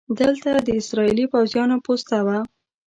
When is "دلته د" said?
0.19-0.69